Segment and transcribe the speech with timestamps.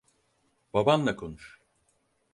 [0.73, 1.59] Babanla konuş.